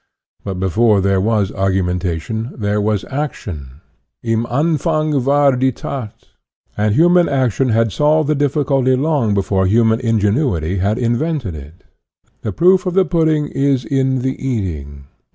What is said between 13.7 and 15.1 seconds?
in the eating.